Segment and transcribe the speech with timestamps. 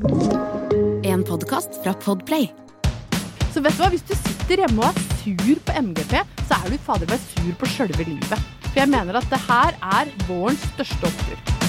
[0.00, 2.46] En podkast fra Podplay.
[3.52, 6.14] Så vet du hva, hvis du sitter hjemme og er sur på MGP,
[6.48, 8.48] så er du fader meg sur på sjølve livet.
[8.70, 11.59] For jeg mener at det her er vårens største opptur.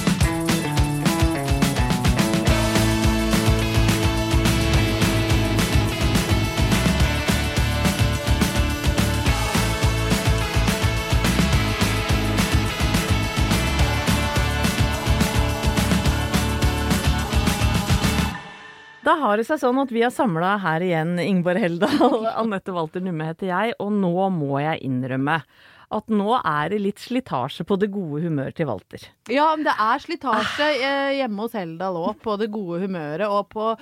[19.02, 23.02] Da har det seg sånn at vi har samla her igjen Ingeborg Heldal, Anette Walter
[23.02, 25.40] Numme heter jeg, og nå må jeg innrømme
[25.92, 29.10] at nå er det litt slitasje på det gode humør til Walter.
[29.28, 33.50] Ja, men det er slitasje eh, hjemme hos Heldal òg, på det gode humøret og
[33.52, 33.74] på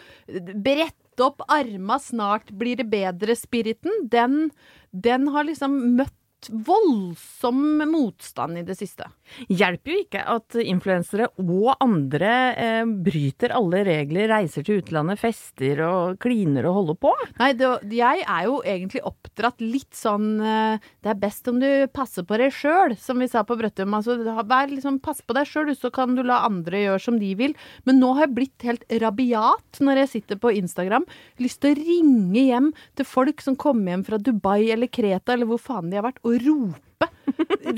[0.56, 4.08] brette opp arma, snart blir det bedre-spiriten.
[4.09, 4.47] Den,
[4.90, 6.16] den har liksom møtt
[6.47, 9.07] voldsom motstand i det siste.
[9.51, 15.83] Hjelper jo ikke at influensere og andre eh, bryter alle regler, reiser til utlandet, fester
[15.85, 17.13] og kliner og holder på.
[17.41, 21.67] Nei, det, jeg er jo egentlig oppdratt litt sånn eh, Det er best om du
[21.94, 23.94] passer på deg sjøl, som vi sa på Brøttum.
[23.97, 27.33] Altså, vær liksom, pass på deg sjøl, så kan du la andre gjøre som de
[27.39, 27.55] vil.
[27.88, 31.05] Men nå har jeg blitt helt rabiat når jeg sitter på Instagram.
[31.44, 35.49] Lyst til å ringe hjem til folk som kommer hjem fra Dubai eller Kreta eller
[35.49, 37.09] hvor faen de har vært, og rope.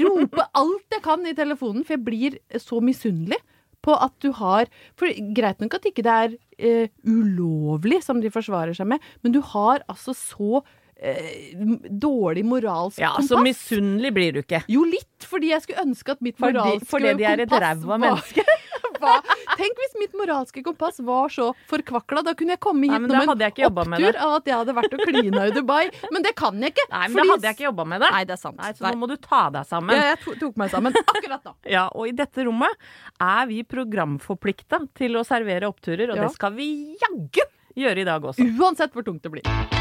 [0.02, 3.40] Rope alt jeg kan i telefonen, for jeg blir så misunnelig
[3.82, 4.70] på at du har
[5.00, 9.34] For greit nok at ikke det er eh, ulovlig, som de forsvarer seg med, men
[9.36, 10.62] du har altså så
[11.02, 11.56] eh,
[11.90, 13.32] dårlig moralsk Ja, kompass.
[13.32, 14.62] Så misunnelig blir du ikke.
[14.72, 17.98] Jo, litt, fordi jeg skulle ønske at mitt Fordi, moralske fordi de er et ræva
[18.02, 18.46] menneske.
[19.02, 19.22] var-
[19.58, 22.24] Tenk hvis mitt moralske kompass var så forkvakla.
[22.24, 25.04] Da kunne jeg komme hit Nei, ikke en opptur av at jeg hadde vært og
[25.10, 25.90] klina i Dubai.
[26.12, 26.88] Men det kan jeg ikke.
[26.92, 28.12] Nei, men fordi- da hadde jeg ikke jobba med det.
[28.12, 28.58] Nei, det er sant.
[28.62, 29.96] Nei, så nå må du ta deg sammen.
[29.96, 31.56] Ja, jeg tok meg sammen akkurat nå.
[31.76, 32.72] Ja, og i dette rommet
[33.20, 36.28] er vi programforplikta til å servere oppturer, og Ja.
[36.28, 37.46] det skal vi jaggu
[37.78, 38.46] gjøre i dag også.
[38.60, 39.81] Uansett hvor tungt det blir.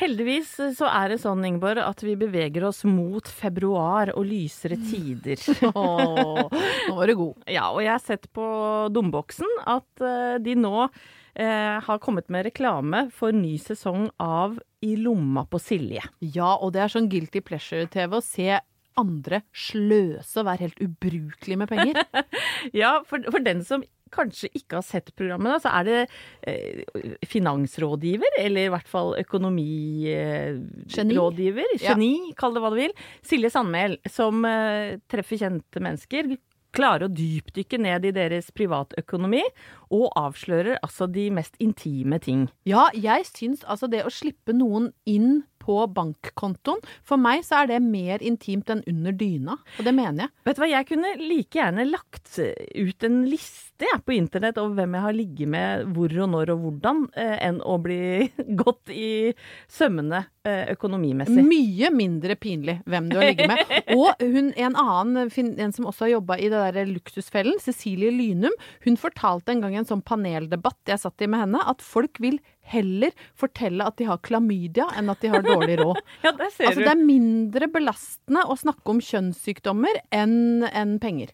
[0.00, 5.40] Heldigvis så er det sånn, Ingeborg, at vi beveger oss mot februar og lysere tider.
[5.74, 7.42] Nå var du god.
[7.56, 8.44] Ja, og jeg har sett på
[8.94, 14.56] Domboksen at eh, de nå eh, har kommet med reklame for ny sesong av
[14.86, 16.04] I lomma på Silje.
[16.24, 18.60] Ja, og det er sånn guilty pleasure-TV å se
[19.00, 22.00] andre sløse og være helt ubrukelig med penger.
[22.76, 23.84] Ja, for, for den som
[24.14, 26.00] kanskje ikke har sett programmet, så er det
[26.48, 26.80] eh,
[27.28, 31.68] finansrådgiver, eller i hvert fall økonomirådgiver.
[31.78, 31.92] Ja.
[31.92, 32.94] Geni, kall det hva du vil.
[33.26, 36.22] Silje Sandmæl, som eh, treffer kjente mennesker.
[36.70, 39.42] Klarer å dypdykke ned i deres privatøkonomi,
[39.90, 42.46] og avslører altså de mest intime ting.
[42.68, 47.72] Ja, jeg syns altså det å slippe noen inn på bankkontoen For meg så er
[47.72, 50.34] det mer intimt enn under dyna, og det mener jeg.
[50.48, 54.76] Vet du hva, jeg kunne like gjerne lagt ut en liste jeg, på internett over
[54.76, 58.28] hvem jeg har ligget med hvor og når og hvordan, eh, enn å bli
[58.60, 59.32] gått i
[59.70, 61.44] sømmene eh, økonomimessig.
[61.46, 63.74] Mye mindre pinlig hvem du har ligget med.
[63.96, 68.54] Og hun, en annen, en som også har jobba i det der Luksusfellen, Cecilie Lynum,
[68.84, 72.20] hun fortalte en gang i en sånn paneldebatt jeg satt i med henne, at folk
[72.22, 72.40] vil
[72.70, 75.98] heller fortelle at de har klamydia enn at de har dårlig råd.
[76.24, 76.84] Ja, det ser Altså, du.
[76.86, 81.32] det er mindre belastende å snakke om kjønnssykdommer enn enn penger.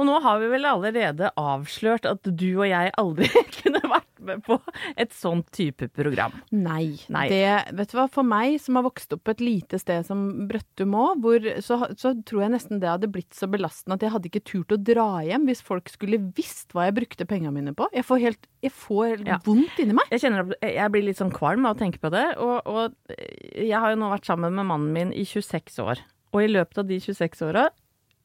[0.00, 3.28] Og nå har vi vel allerede avslørt at du og jeg aldri
[3.60, 4.56] kunne vært med på
[4.96, 6.34] et sånt type program.
[6.54, 6.94] Nei.
[7.12, 7.24] Nei.
[7.32, 7.42] Det,
[7.78, 10.94] vet du hva, for meg som har vokst opp på et lite sted som Brøttum
[10.98, 11.26] òg,
[11.64, 14.76] så, så tror jeg nesten det hadde blitt så belastende at jeg hadde ikke turt
[14.76, 17.88] å dra hjem hvis folk skulle visst hva jeg brukte pengene mine på.
[17.96, 19.40] Jeg får helt, jeg får helt Ja.
[19.46, 20.08] vondt inni meg.
[20.14, 22.26] Jeg kjenner at jeg blir litt sånn kvalm av å tenke på det.
[22.42, 23.14] Og, og
[23.58, 26.02] jeg har jo nå vært sammen med mannen min i 26 år.
[26.32, 27.66] Og i løpet av de 26 åra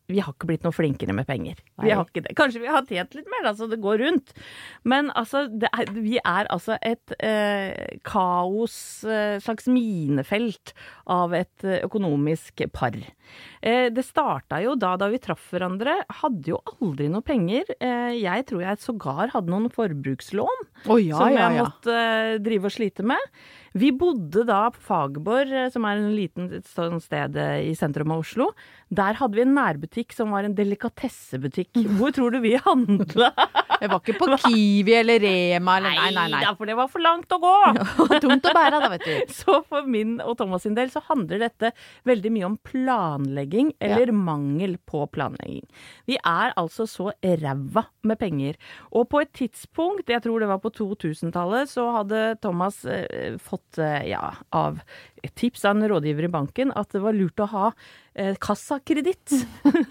[0.07, 1.59] vi har ikke blitt noe flinkere med penger.
[1.83, 2.35] Vi har ikke det.
[2.37, 4.31] Kanskje vi har tjent litt mer, altså så det går rundt.
[4.87, 10.71] Men altså, er, vi er altså et eh, kaos, eh, slags minefelt
[11.11, 12.95] av et eh, økonomisk par.
[13.59, 17.67] Eh, det starta jo da, da vi traff hverandre, hadde jo aldri noe penger.
[17.75, 21.67] Eh, jeg tror jeg sågar hadde noen forbrukslån oh, ja, som ja, jeg ja.
[21.67, 23.39] måtte eh, drive og slite med.
[23.77, 28.13] Vi bodde da på Fagerborg, eh, som er en liten sånn sted eh, i sentrum
[28.15, 28.49] av Oslo.
[28.89, 31.75] Der hadde vi en nærbutikk som var en delikatessebutikk.
[31.99, 33.33] Hvor tror du vi handla?
[33.77, 36.39] Det var ikke på Kiwi eller Rema eller Nei, nei, nei.
[36.41, 37.51] da, for det var for langt å gå!
[38.23, 39.33] Tungt å bære, da, vet du.
[39.37, 41.69] Så for min og Thomas sin del så handler dette
[42.09, 45.61] veldig mye om planlegging, eller mangel på planlegging.
[46.09, 48.57] Vi er altså så ræva med penger.
[48.97, 53.66] Og på et tidspunkt, jeg tror det var på 2000-tallet, så hadde Thomas eh, fått,
[53.81, 54.79] eh, ja, av
[55.35, 57.65] tips av en rådgiver i banken, at det var lurt å ha
[58.15, 59.33] eh, kassakreditt.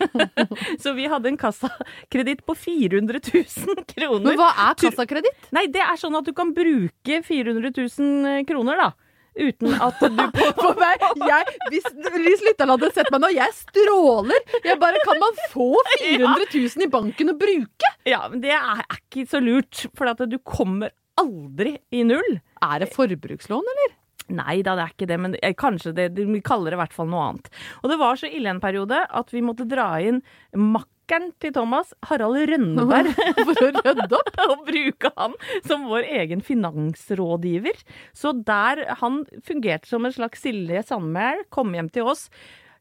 [0.82, 4.30] så vi hadde en kassakreditt på 400 000 kroner.
[4.30, 5.50] Men hva er kassakreditt?
[5.56, 8.92] Nei, det er sånn at du kan bruke 400 000 kroner, da.
[9.36, 13.52] Uten at du på på meg, jeg, hvis, hvis lytterne hadde sett meg nå, jeg
[13.58, 14.46] stråler!
[14.64, 17.92] Jeg bare, Kan man få 400 000 i banken å bruke?
[18.08, 22.38] Ja, men det er, er ikke så lurt, for at du kommer aldri i null.
[22.64, 23.94] Er det forbrukslån, eller?
[24.32, 26.96] Nei da, det er ikke det, men eh, kanskje det, de kaller det i hvert
[26.96, 27.48] fall noe annet.
[27.82, 30.18] Og det var så ille en periode at vi måtte dra inn
[30.56, 33.12] makkeren til Thomas, Harald Rønneberg,
[33.46, 34.32] For å rydde opp?
[34.48, 35.36] og bruke han
[35.68, 37.78] som vår egen finansrådgiver.
[38.18, 42.26] Så der han fungerte som en slags Silje Sandmæl, kom hjem til oss,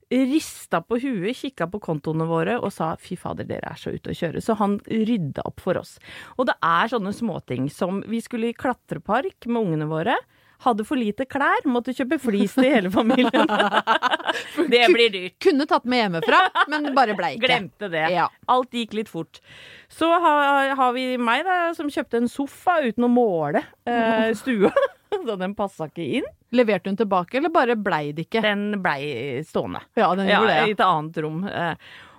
[0.09, 4.13] rista på huet, kikka på kontoene våre og sa fy fader, dere er så ute
[4.13, 4.43] å kjøre.
[4.43, 5.97] Så han rydda opp for oss.
[6.37, 10.17] Og det er sånne småting som vi skulle i klatrepark med ungene våre.
[10.63, 13.49] Hadde for lite klær, måtte kjøpe flis til hele familien.
[14.71, 15.35] det blir dyrt.
[15.43, 16.39] Kunne tatt med hjemmefra,
[16.71, 17.49] men bare blei ikke.
[17.49, 18.05] Glemte det.
[18.13, 18.29] Ja.
[18.51, 19.41] Alt gikk litt fort.
[19.91, 24.71] Så har, har vi meg, da, som kjøpte en sofa uten å måle eh, stua.
[25.27, 26.27] Så den passa ikke inn.
[26.55, 28.41] Leverte hun tilbake, eller bare blei det ikke?
[28.45, 29.81] Den blei stående.
[29.97, 30.67] Ja, den Ja, gjorde det.
[30.69, 31.43] i et annet rom.
[31.47, 31.75] Eh,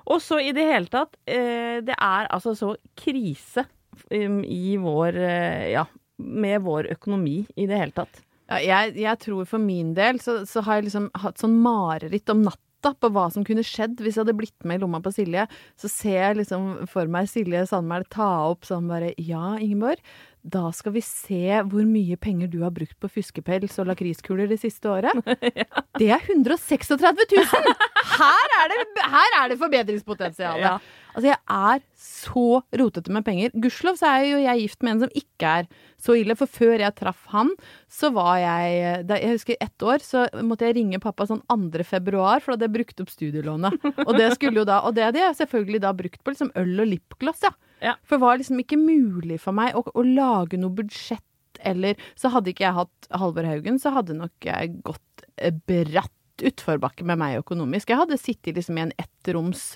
[0.06, 3.64] Og så i det hele tatt, eh, det er altså så krise
[4.12, 5.86] um, i vår eh, Ja,
[6.18, 8.22] med vår økonomi i det hele tatt.
[8.48, 12.30] Ja, jeg, jeg tror for min del så, så har jeg liksom hatt sånn mareritt
[12.30, 15.10] om natta på hva som kunne skjedd hvis jeg hadde blitt med i lomma på
[15.10, 15.48] Silje.
[15.74, 19.98] Så ser jeg liksom for meg Silje Sandmæl ta opp sånn bare Ja, Ingeborg,
[20.46, 24.60] da skal vi se hvor mye penger du har brukt på fuskepels og lakriskuler det
[24.62, 25.16] siste året.
[26.00, 27.70] Det er 136 000!
[28.16, 28.76] Her er det,
[29.10, 30.60] her er det forbedringspotensial.
[30.60, 30.74] Ja.
[31.16, 32.44] Altså, jeg er så
[32.76, 33.54] rotete med penger.
[33.56, 35.70] Gudskjelov så er jo jeg gift med en som ikke er
[36.00, 37.54] så ille, for før jeg traff han,
[37.88, 41.86] så var jeg da, Jeg husker ett år, så måtte jeg ringe pappa sånn 2.
[41.88, 43.88] februar, for da hadde jeg brukt opp studielånet.
[44.04, 46.84] Og det skulle jo da Og det hadde jeg selvfølgelig da brukt på liksom øl
[46.84, 47.56] og lipgloss, ja.
[47.84, 47.96] Ja.
[48.06, 51.22] For det var liksom ikke mulig for meg å, å lage noe budsjett,
[51.66, 56.12] eller Så hadde ikke jeg hatt Halvor Haugen, så hadde nok jeg gått eh, bratt
[56.44, 57.88] utforbakke med meg økonomisk.
[57.88, 59.70] Jeg hadde sittet liksom i en ettroms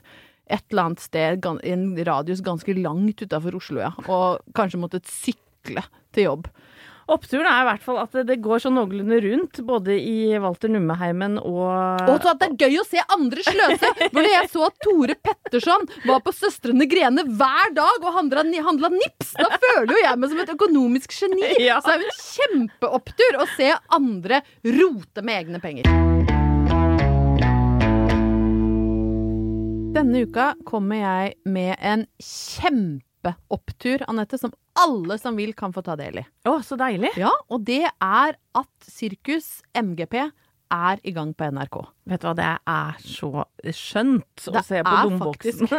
[0.50, 3.92] et eller annet sted i en radius ganske langt utafor Oslo, ja.
[4.11, 6.50] Og kanskje måttet sykle til jobb.
[7.10, 11.38] Oppturen er i hvert fall at det- går så noenlunde rundt, både i Walter Nummeheimen
[11.42, 13.90] og Og så at det er gøy å se andre sløse!
[14.14, 18.92] Hvor jeg så at Tore Petterson var på Søstrene Grene hver dag og handla, handla
[18.94, 19.34] nips!
[19.34, 21.50] Da føler jo jeg meg som et økonomisk geni!
[21.58, 21.80] Ja.
[21.82, 24.42] Så det er jo en kjempeopptur å se andre
[24.78, 25.90] rote med egne penger.
[29.90, 35.96] Denne uka kommer jeg med en kjempeopptur, Anette, som alle som vil kan få ta
[36.00, 36.26] del i.
[36.49, 37.12] Å, så deilig!
[37.20, 40.22] Ja, og det er at Sirkus MGP
[40.70, 41.80] er i gang på NRK.
[42.10, 43.30] Vet du hva, det er så
[43.75, 45.75] skjønt å Det se på er faktisk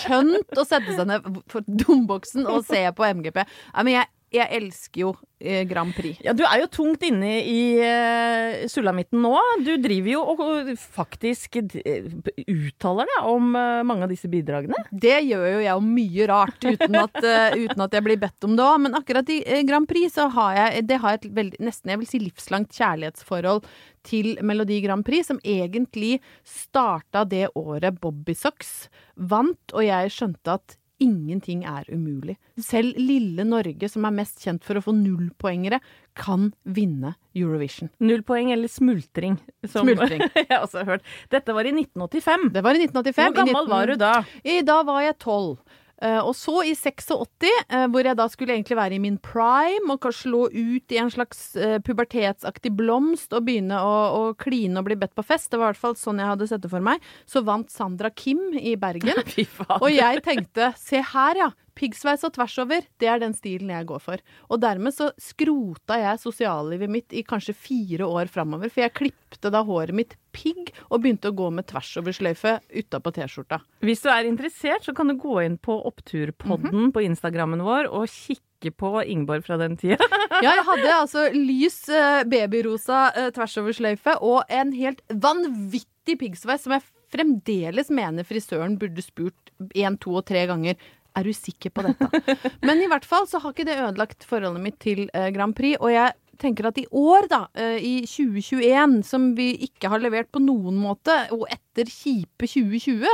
[0.00, 3.44] skjønt å sette seg ned for domboksen og se på MGP.
[3.44, 5.10] Ja, men jeg jeg elsker jo
[5.40, 6.20] eh, Grand Prix.
[6.24, 9.34] Ja, du er jo tungt inne i eh, sulamitten nå.
[9.64, 12.08] Du driver jo og og faktisk eh,
[12.48, 14.78] uttaler deg om eh, mange av disse bidragene.
[14.90, 18.48] Det gjør jo jeg jo mye rart, uten at, eh, uten at jeg blir bedt
[18.48, 18.82] om det òg.
[18.86, 22.02] Men akkurat i eh, Grand Prix så har jeg, det har et veldig, nesten jeg
[22.02, 23.66] vil si livslangt kjærlighetsforhold
[24.08, 26.16] til Melodi Grand Prix, som egentlig
[26.48, 32.36] starta det året Bobby Socks vant, og jeg skjønte at ingenting er umulig.
[32.62, 35.80] Selv lille Norge, som er mest kjent for å få nullpoengere,
[36.18, 37.90] kan vinne Eurovision.
[38.04, 39.38] Nullpoeng eller smultring.
[39.66, 40.24] Som Smultring.
[40.38, 41.06] jeg har også hørt.
[41.32, 42.50] Dette var i 1985.
[42.54, 43.22] Det var i 1985.
[43.22, 44.12] Hvor gammel 19 var du da?
[44.44, 45.56] I, da var jeg tolv.
[46.02, 49.94] Eh, og så i 86, eh, hvor jeg da skulle egentlig være i min prime
[49.94, 54.78] og kanskje slå ut i en slags uh, pubertetsaktig blomst og begynne å, å kline
[54.78, 56.70] og bli bedt på fest, det var i hvert fall sånn jeg hadde sett det
[56.72, 59.22] for meg, så vant Sandra Kim i Bergen.
[59.82, 61.48] Og jeg tenkte, se her ja,
[61.78, 64.22] piggsveis og tvers over, det er den stilen jeg går for.
[64.52, 69.52] Og dermed så skrota jeg sosiallivet mitt i kanskje fire år framover, for jeg klipte
[69.52, 73.60] da håret mitt pigg og begynte å gå med tversoversløyfe utapå T-skjorta.
[73.84, 78.08] Hvis du er interessert, så kan du gå inn på Oppturpodden på Instagrammen vår og
[78.10, 80.00] kikke på Ingeborg fra den tida.
[80.42, 86.74] Ja, jeg hadde altså lys eh, babyrosa eh, tversoversløyfe og en helt vanvittig piggsveis som
[86.74, 90.78] jeg fremdeles mener frisøren burde spurt én, to og tre ganger.
[91.18, 92.08] Er du sikker på dette?
[92.66, 95.76] Men i hvert fall så har ikke det ødelagt forholdet mitt til eh, Grand Prix.
[95.80, 100.30] Og jeg tenker at i år, da, eh, i 2021, som vi ikke har levert
[100.32, 103.06] på noen måte, og etter kjipe 2020,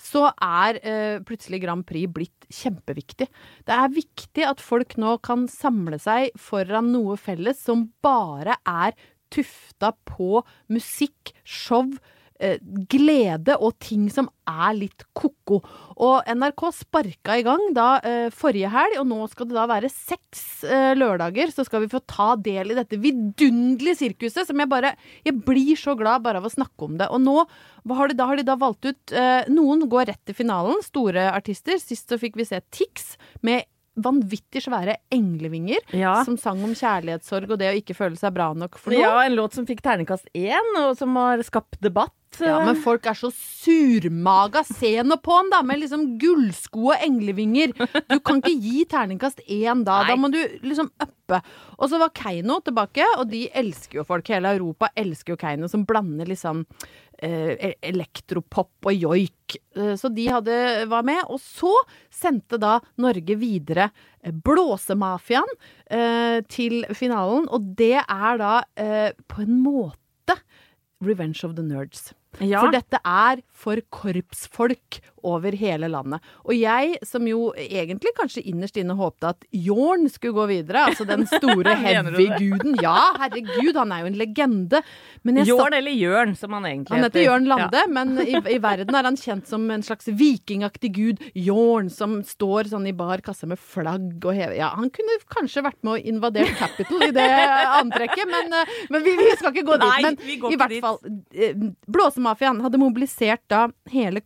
[0.00, 3.28] så er eh, plutselig Grand Prix blitt kjempeviktig.
[3.68, 8.96] Det er viktig at folk nå kan samle seg foran noe felles som bare er
[9.32, 10.42] tufta på
[10.72, 11.88] musikk, show,
[12.90, 15.60] glede og ting som er litt ko-ko.
[16.02, 19.90] Og NRK sparka i gang da eh, forrige helg, og nå skal det da være
[19.92, 21.52] seks eh, lørdager.
[21.54, 24.94] Så skal vi få ta del i dette vidunderlige sirkuset som jeg bare
[25.26, 27.10] Jeg blir så glad bare av å snakke om det.
[27.14, 30.36] Og nå har de, da har de da valgt ut eh, Noen går rett til
[30.38, 31.78] finalen, store artister.
[31.82, 33.14] Sist så fikk vi se Tix
[33.46, 36.22] med vanvittig svære englevinger Ja.
[36.24, 39.02] som sang om kjærlighetssorg og det å ikke føle seg bra nok for noe.
[39.02, 42.14] Ja, en låt som fikk terningkast én, og som har skapt debatt.
[42.40, 44.62] Ja, men folk er så surmaga.
[44.64, 47.74] Se nå på han, da, med liksom gullsko og englevinger.
[48.08, 50.00] Du kan ikke gi terningkast én da.
[50.08, 51.42] Da må du liksom uppe.
[51.78, 54.28] Og så var Keiino tilbake, og de elsker jo folk.
[54.32, 56.64] Hele Europa elsker jo Keiino, som blander liksom
[57.22, 59.58] eh, e- elektropop og joik.
[59.76, 60.56] Eh, så de hadde,
[60.90, 61.22] var med.
[61.28, 61.72] Og så
[62.12, 63.90] sendte da Norge videre
[64.22, 65.52] eh, Blåsemafiaen
[65.90, 70.38] eh, til finalen, og det er da eh, på en måte
[71.02, 72.12] Revenge of the Nerds.
[72.40, 72.62] Ja.
[72.62, 76.20] For dette er for korpsfolk over hele landet.
[76.46, 81.06] Og jeg, som jo egentlig kanskje innerst inne håpte at Jorn skulle gå videre, altså
[81.08, 84.82] den store heavy-guden Ja, herregud, han er jo en legende.
[85.46, 86.96] Jørn eller Jørn, som han egentlig heter.
[86.96, 87.56] han heter Jørn Ja.
[87.56, 91.22] Lande, men i, i verden er han kjent som en slags vikingaktig gud.
[91.38, 95.62] Jorn, som står sånn i bar kasse med flagg og heve Ja, han kunne kanskje
[95.66, 97.28] vært med å invadere Capital i det
[97.82, 99.88] antrekket, men, eh, men vi, vi skal ikke gå dit.
[99.92, 100.82] Nei, Men vi går i hvert dit.
[100.84, 100.98] fall,
[101.34, 101.54] eh,
[101.92, 104.22] Blåsemafiaen hadde mobilisert da hele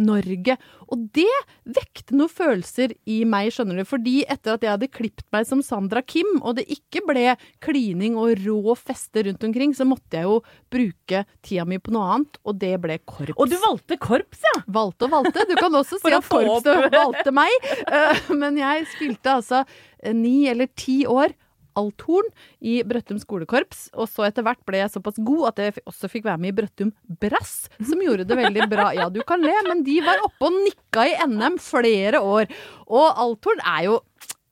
[0.00, 0.56] Korps-Norge.
[0.90, 1.26] Og det
[1.70, 3.84] vekte noen følelser i meg, skjønner du.
[3.86, 8.16] Fordi etter at jeg hadde klipt meg som Sandra Kim, og det ikke ble klining
[8.18, 10.40] og rå feste rundt omkring, så måtte jeg jo
[10.72, 13.36] bruke tida mi på noe annet, og det ble korps.
[13.36, 14.56] Og du valgte korps, ja!
[14.70, 15.46] Valgte og valgte.
[15.50, 17.70] Du kan også si at korpset valgte meg.
[17.86, 19.62] Eh, Men jeg spilte altså
[20.02, 21.34] eh, ni eller ti år
[21.78, 22.28] althorn
[22.60, 26.24] i Brøttum skolekorps, og så etter hvert ble jeg såpass god at jeg også fikk
[26.28, 28.90] være med i Brøttum brass, som gjorde det veldig bra.
[28.96, 32.50] Ja, du kan le, men de var oppe og nikka i NM flere år.
[32.88, 34.00] Og althorn er jo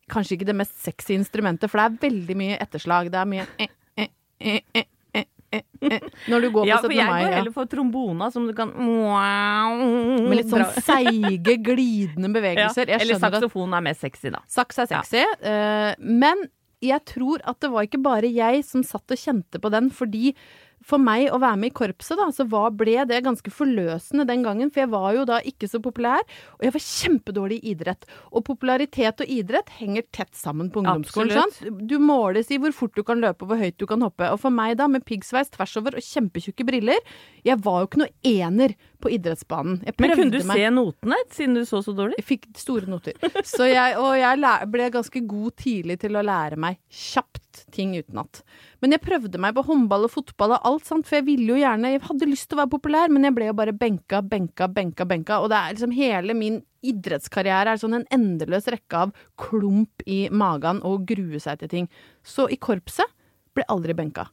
[0.08, 3.10] kanskje ikke det mest sexy instrumentet, for det er veldig mye etterslag.
[3.12, 4.08] Det er mye eh,
[4.40, 4.86] eh, eh,
[6.28, 7.22] når du går på Ja, for jeg mai.
[7.24, 12.90] går heller for trombona, som du kan Med litt sånn seige, glidende bevegelser.
[12.92, 14.42] Jeg Eller saksofonen saksofon er mer sexy, da.
[14.50, 15.24] Saks er sexy.
[15.40, 16.44] eh, men
[16.84, 20.32] jeg tror at det var ikke bare jeg som satt og kjente på den, fordi
[20.86, 24.44] for meg å være med i korpset, da, så var, ble det ganske forløsende den
[24.46, 24.70] gangen.
[24.70, 26.22] For jeg var jo da ikke så populær,
[26.56, 28.06] og jeg var kjempedårlig i idrett.
[28.30, 31.34] Og popularitet og idrett henger tett sammen på ungdomsskolen.
[31.34, 31.82] Sant?
[31.90, 34.30] Du måles i hvor fort du kan løpe, og hvor høyt du kan hoppe.
[34.30, 38.04] Og for meg da, med piggsveis tvers over og kjempetjukke briller, jeg var jo ikke
[38.04, 39.80] noe ener på idrettsbanen.
[39.86, 40.58] Men kunne du meg.
[40.58, 42.18] se notene, siden du så så dårlig?
[42.20, 43.18] Jeg fikk store noter.
[43.46, 48.42] Så jeg, og jeg ble ganske god tidlig til å lære meg kjapt ting utenat.
[48.82, 51.06] Men jeg prøvde meg på håndball og fotball og alt, sant?
[51.08, 53.50] for jeg ville jo gjerne Jeg hadde lyst til å være populær, men jeg ble
[53.50, 55.40] jo bare benka, benka, benka, benka.
[55.42, 60.26] Og det er liksom hele min idrettskarriere er sånn en endeløs rekke av klump i
[60.30, 61.88] magen og grue seg til ting.
[62.22, 63.10] Så i korpset
[63.56, 64.28] ble aldri benka.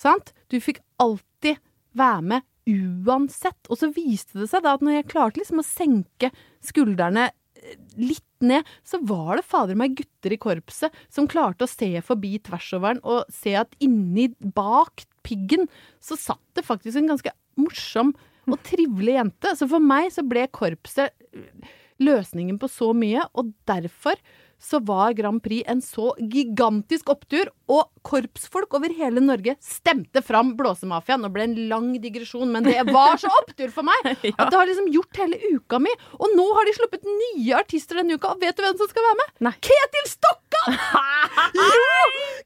[0.00, 0.34] Sant?
[0.50, 1.62] Du fikk alltid
[1.96, 3.68] være med uansett.
[3.70, 6.30] Og så viste det seg da at når jeg klarte liksom å senke
[6.64, 11.70] skuldrene eh, litt ned, så var det fader meg gutter i korpset som klarte å
[11.70, 15.66] se forbi tversoveren og se at inni, bak piggen,
[16.02, 18.12] så satt det faktisk en ganske morsom
[18.46, 19.54] og trivelig jente.
[19.58, 21.70] Så for meg så ble korpset eh,
[22.02, 24.18] løsningen på så mye, og derfor
[24.62, 30.52] så var Grand Prix en så gigantisk opptur, og korpsfolk over hele Norge stemte fram
[30.58, 31.24] Blåsemafiaen.
[31.24, 34.54] Nå ble det en lang digresjon, men det var så opptur for meg at det
[34.54, 35.92] har liksom gjort hele uka mi.
[36.20, 39.08] Og nå har de sluppet nye artister denne uka, og vet du hvem som skal
[39.08, 39.34] være med?
[39.48, 39.54] Nei.
[39.66, 40.78] Ketil Stokkan!
[41.76, 41.96] jo!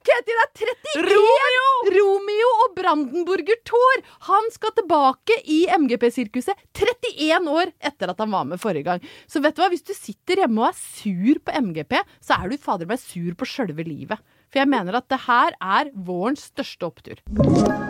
[0.09, 1.11] Ketil er 31!
[1.11, 1.69] Romeo!
[1.99, 4.05] Romeo og Brandenburger Tor.
[4.31, 9.05] Han skal tilbake i MGP-sirkuset 31 år etter at han var med forrige gang.
[9.29, 12.51] Så vet du hva, hvis du sitter hjemme og er sur på MGP, så er
[12.51, 14.21] du fader meg sur på sjølve livet.
[14.51, 17.90] For jeg mener at det her er vårens største opptur.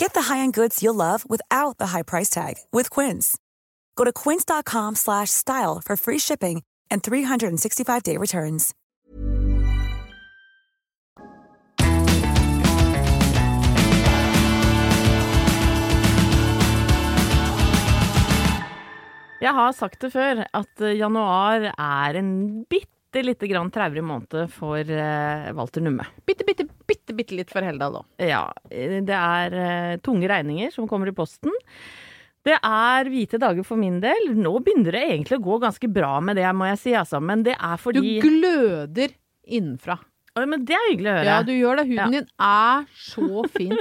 [0.00, 3.36] Get the high-end goods you'll love without the high price tag with Quince.
[3.96, 8.74] Go to quince.com slash style for free shipping and 365-day returns.
[19.40, 22.64] Jeg har sagt det før, at eh, januar er en
[23.26, 26.06] lite grann traurig måned for uh, Walter Numme.
[26.26, 28.06] Bitte, bitte, bitte, bitte litt for Heldal òg.
[28.22, 31.54] Ja, det er uh, tunge regninger som kommer i posten.
[32.46, 34.30] Det er hvite dager for min del.
[34.38, 37.20] Nå begynner det egentlig å gå ganske bra med det, må jeg si, altså.
[37.20, 39.12] Men det er Du gløder
[39.44, 39.98] innenfra.
[40.38, 41.26] Oi, Men det er hyggelig å høre.
[41.26, 41.84] Ja, du gjør det.
[41.88, 42.04] Huden Ja.
[42.14, 43.72] din er så fin.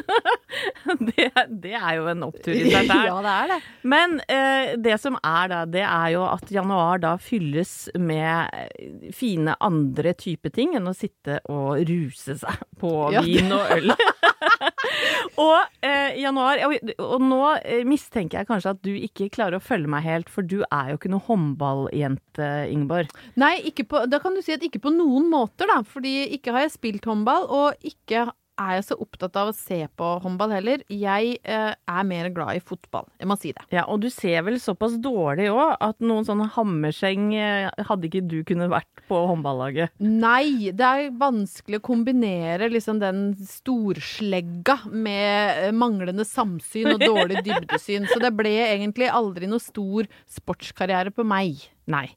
[1.11, 1.27] det,
[1.61, 3.05] det er jo en opptur i seg selv.
[3.05, 3.57] ja, det er det.
[3.93, 9.53] Men eh, det som er da, det er jo at januar da fylles med fine
[9.61, 13.21] andre type ting enn å sitte og ruse seg på Ja.
[13.25, 13.93] vin og øl.
[15.45, 19.63] og eh, januar og, og nå eh, mistenker jeg kanskje at du ikke klarer å
[19.63, 23.13] følge meg helt, for du er jo ikke noe håndballjente, Ingeborg.
[23.39, 25.79] Nei, ikke på, da kan du si at ikke på noen måter, da.
[25.85, 29.79] Fordi ikke har jeg spilt håndball, og ikke er jeg så opptatt av å se
[29.97, 30.83] på håndball heller.
[30.91, 33.07] Jeg eh, er mer glad i fotball.
[33.19, 33.63] Jeg må si det.
[33.73, 38.23] Ja, og du ser vel såpass dårlig òg at noen sånne hammerseng eh, hadde ikke
[38.27, 39.95] du kunne vært på håndballaget.
[40.03, 47.43] Nei, det er vanskelig å kombinere liksom den storslegga med eh, manglende samsyn og dårlig
[47.47, 48.09] dybdesyn.
[48.11, 51.63] Så det ble egentlig aldri noe stor sportskarriere på meg.
[51.89, 52.07] Nei.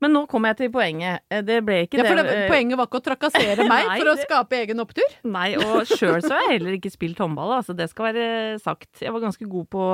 [0.00, 1.24] Men nå kommer jeg til poenget.
[1.30, 3.98] Eh, Det ble ikke Ja, det det, eh, Poenget var ikke å trakassere meg Nei,
[3.98, 5.16] for å skape egen opptur?
[5.26, 8.28] Nei, og sjøl så har jeg heller ikke spilt håndball, altså det skal være
[8.62, 9.02] sagt.
[9.02, 9.88] Jeg var ganske god på,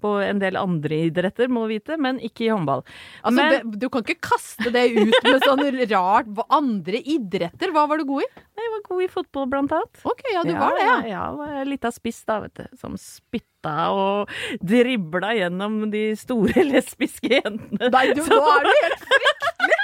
[0.00, 2.84] på en del andre idretter, må du vite, men ikke i håndball.
[3.22, 7.74] Altså, men du kan ikke kaste det ut med sånn rart andre idretter?
[7.74, 8.30] Hva var du god i?
[8.58, 10.00] jeg var god i fotball, blant annet.
[10.08, 10.96] Ok, ja, du var det, ja.
[11.08, 12.64] Ja, ja Lita spiss, da, vet du.
[12.80, 14.32] Som spytta og
[14.64, 17.90] dribla gjennom de store lesbiske jentene.
[17.94, 19.77] Nei, du, nå er du helt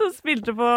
[0.00, 0.70] som spilte på,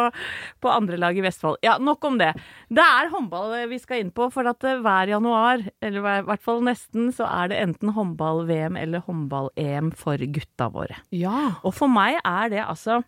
[0.64, 1.60] på andre lag i Vestfold.
[1.66, 2.34] Ja, nok om det.
[2.74, 6.46] Det er håndball vi skal inn på, for at eh, hver januar, eller i hvert
[6.46, 11.02] fall nesten, så er det enten håndball-VM eller håndball-EM for gutta våre.
[11.16, 11.60] Ja.
[11.64, 13.02] Og for meg er det altså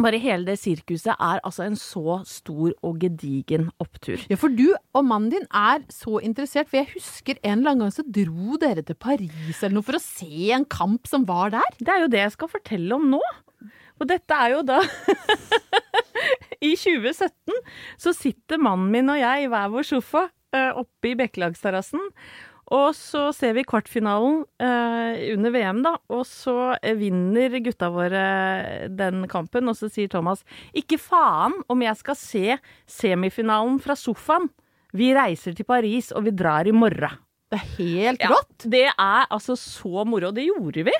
[0.00, 4.18] bare hele det sirkuset er altså en så stor og gedigen opptur.
[4.30, 7.84] Ja, for du og mannen din er så interessert, for jeg husker en eller annen
[7.84, 11.54] gang så dro dere til Paris eller noe for å se en kamp som var
[11.54, 11.78] der.
[11.78, 13.22] Det er jo det jeg skal fortelle om nå.
[14.00, 14.80] Og dette er jo da
[16.64, 17.60] I 2017
[18.00, 20.26] så sitter mannen min og jeg i hver vår sofa
[20.56, 22.00] eh, oppe i Bekkelagsterrassen.
[22.72, 25.92] Og så ser vi kvartfinalen eh, under VM, da.
[26.08, 26.54] Og så
[26.96, 28.22] vinner gutta våre
[28.88, 29.68] den kampen.
[29.68, 30.40] Og så sier Thomas
[30.72, 32.56] ikke faen om jeg skal se
[32.88, 34.48] semifinalen fra sofaen.
[34.96, 37.20] Vi reiser til Paris, og vi drar i morgen.
[37.52, 38.64] Det er helt Ja, rått.
[38.72, 40.32] det er altså så moro.
[40.34, 40.94] Det gjorde vi.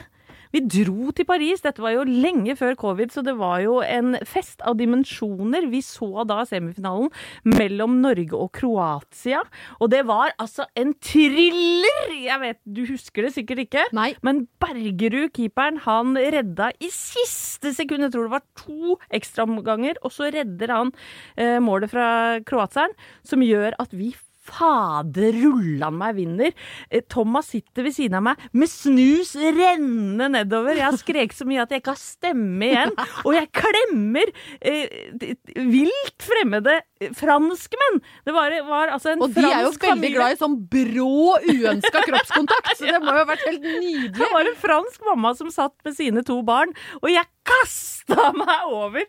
[0.55, 1.65] Vi dro til Paris.
[1.65, 5.67] Dette var jo lenge før covid, så det var jo en fest av dimensjoner.
[5.73, 7.11] Vi så da semifinalen
[7.49, 9.41] mellom Norge og Kroatia,
[9.83, 12.13] og det var altså en thriller!
[12.15, 14.13] Jeg vet, du husker det sikkert ikke, Nei.
[14.23, 20.15] men Bergerud, keeperen, han redda i siste sekund, jeg tror det var to ekstraomganger, og
[20.15, 20.95] så redder han
[21.35, 22.07] eh, målet fra
[22.47, 22.95] kroatieren,
[23.27, 24.13] som gjør at vi
[24.45, 26.55] Fader rullan meg vinner.
[26.91, 30.77] Eh, Thomas sitter ved siden av meg med snus rennende nedover.
[30.79, 32.95] Jeg har skreket så mye at jeg ikke har stemme igjen.
[33.25, 38.01] Og jeg klemmer eh, vilt fremmede eh, franskmenn.
[38.27, 40.17] Det var, var altså en Og de er jo veldig familie.
[40.19, 44.13] glad i sånn brå, uønska kroppskontakt, så det må jo ha vært helt nydelig.
[44.19, 48.71] Det var en fransk mamma som satt med sine to barn, og jeg kasta meg
[48.73, 49.05] over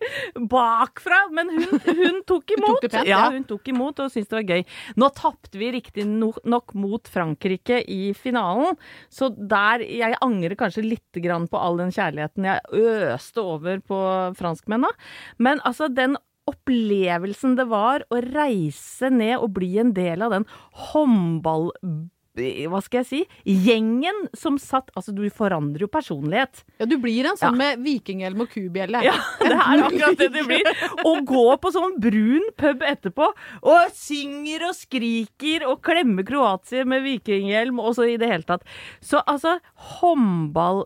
[0.52, 1.22] bakfra.
[1.36, 2.82] Men hun, hun tok imot.
[2.84, 3.32] det pent, ja, ja.
[3.34, 4.66] hun tok imot og syntes det var gøy.
[5.00, 8.78] Nå tapte vi riktignok mot Frankrike i finalen,
[9.10, 12.62] så der Jeg angrer kanskje litt på all den kjærligheten jeg
[13.16, 14.00] øste over på
[14.38, 14.92] franskmennene.
[15.38, 16.18] Men altså, den
[16.50, 20.50] opplevelsen det var å reise ned og bli en del av den
[20.92, 21.72] håndball...
[22.36, 23.20] Hva skal jeg si?
[23.48, 26.64] Gjengen som satt Altså, du forandrer jo personlighet.
[26.82, 27.60] Ja, du blir en sånn Ja.
[27.76, 29.02] med vikinghjelm og kubjelle.
[29.08, 30.68] Ja, det er akkurat det det blir.
[31.06, 33.30] Å gå på sånn brun pub etterpå
[33.64, 38.64] og synger og skriker og klemmer Kroatia med vikinghjelm og så i det hele tatt.
[39.00, 39.58] Så altså,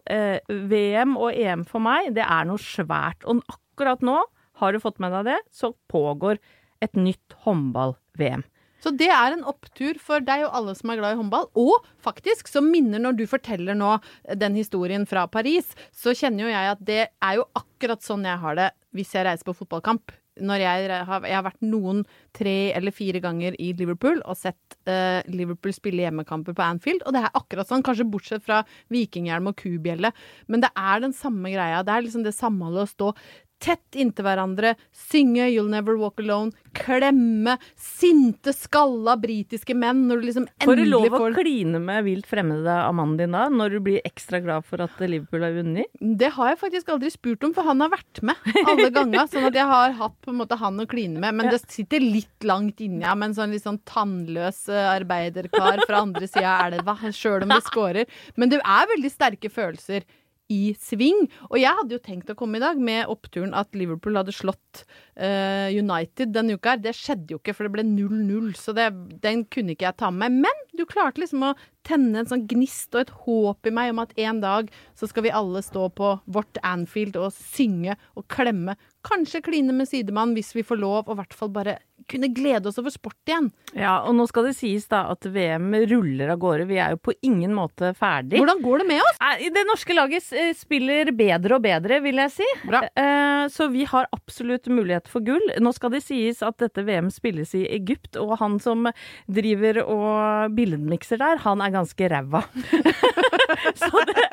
[0.10, 3.26] håndball-VM og EM for meg, det er noe svært.
[3.30, 4.20] Og akkurat nå,
[4.60, 6.38] har du fått med deg det, så pågår
[6.84, 8.44] et nytt håndball-VM.
[8.80, 11.50] Så det er en opptur for deg og alle som er glad i håndball.
[11.60, 13.98] Og faktisk, så minner når du forteller nå
[14.40, 18.42] den historien fra Paris, så kjenner jo jeg at det er jo akkurat sånn jeg
[18.44, 20.16] har det hvis jeg reiser på fotballkamp.
[20.40, 24.78] Når jeg, har, jeg har vært noen tre eller fire ganger i Liverpool og sett
[24.88, 28.62] uh, Liverpool spille hjemmekamper på Anfield, og det er akkurat sånn, kanskje bortsett fra
[28.94, 30.14] vikinghjelm og kubjelle,
[30.48, 31.84] men det er den samme greia.
[31.84, 33.12] Det er liksom det samholdet å stå
[33.60, 40.28] tett inntil hverandre, synge 'You'll Never Walk Alone', klemme sinte, skalla britiske menn når du
[40.30, 43.48] liksom endelig Får du lov å får kline med vilt fremmede av mannen din da,
[43.52, 45.90] når du blir ekstra glad for at Liverpool har vunnet?
[46.00, 49.28] Det har jeg faktisk aldri spurt om, for han har vært med alle ganger.
[49.32, 51.36] Sånn at jeg har hatt på en måte han å kline med.
[51.40, 55.84] Men det sitter litt langt inni ja, med en sånn litt sånn tannløs eh, arbeiderkar
[55.86, 58.18] fra andre sida av elva, sjøl om det scorer.
[58.40, 60.08] Men det er veldig sterke følelser
[60.50, 61.28] i sving.
[61.50, 64.84] Og jeg hadde jo tenkt å komme i dag med oppturen at Liverpool hadde slått
[65.20, 66.76] uh, United denne uka.
[66.76, 66.84] her.
[66.84, 68.90] Det skjedde jo ikke, for det ble 0-0, så det,
[69.24, 70.42] den kunne ikke jeg ta med.
[70.46, 71.54] Men du klarte liksom å
[71.88, 75.26] tenne en sånn gnist og et håp i meg om at en dag så skal
[75.26, 78.76] vi alle stå på vårt Anfield og synge og klemme.
[79.08, 81.78] Kanskje kline med sidemann hvis vi får lov, og i hvert fall bare
[82.10, 83.48] kunne glede oss over sport igjen.
[83.78, 86.66] Ja, og nå skal det sies da at VM ruller av gårde.
[86.70, 88.40] Vi er jo på ingen måte ferdig.
[88.42, 89.20] Hvordan går det med oss?
[89.56, 92.48] Det norske laget eh, spiller bedre og bedre, vil jeg si.
[92.68, 92.82] Bra.
[92.98, 95.46] Eh, Så vi har absolutt mulighet for gull.
[95.64, 98.90] Nå skal det sies at dette VM spilles i Egypt, og han som
[99.32, 102.44] driver og billedmikser der, han er ganske ræva.
[103.82, 104.26] så, det,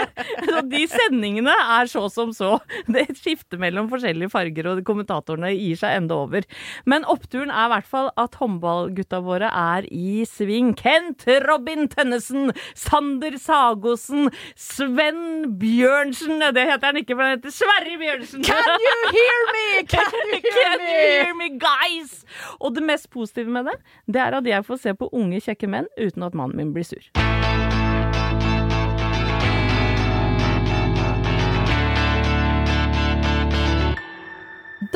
[0.46, 2.56] så de sendingene er så som så.
[2.90, 6.46] Det skifter mellom forskjellige farger, og kommentatorene gir seg enda over.
[6.88, 10.74] Men oppturen er i hvert fall at håndballgutta våre er i sving.
[10.78, 17.96] Kent Robin Tønnesen, Sander Sagosen, Sven Bjørnsen Det heter han ikke, for han heter Sverre
[18.00, 18.44] Bjørnsen.
[18.46, 19.66] Can you hear me?
[19.90, 20.90] Can you hear Can me?
[20.92, 22.20] you hear me, guys?
[22.60, 25.70] Og det mest positive med det, det er at jeg får se på unge, kjekke
[25.70, 27.36] menn uten at mannen min blir sur.